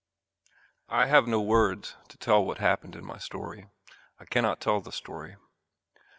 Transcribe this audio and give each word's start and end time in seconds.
I 0.89 1.05
have 1.05 1.27
no 1.27 1.39
words 1.39 1.95
to 2.07 2.17
tell 2.17 2.43
what 2.43 2.57
happened 2.57 2.95
in 2.95 3.05
my 3.05 3.19
story. 3.19 3.67
I 4.19 4.25
cannot 4.25 4.59
tell 4.59 4.81
the 4.81 4.91
story. 4.91 5.35